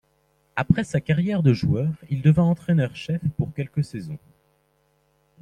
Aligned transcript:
Après 0.55 0.83
sa 0.83 0.99
carrière 0.99 1.43
de 1.43 1.53
joueur, 1.53 1.93
il 2.09 2.23
devint 2.23 2.45
entraîneur-chef 2.49 3.21
pour 3.37 3.53
quelques 3.53 3.83
saisons. 3.85 4.17